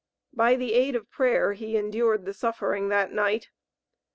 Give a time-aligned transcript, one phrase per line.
[0.33, 3.49] By the aid of prayer, he endured the suffering that night.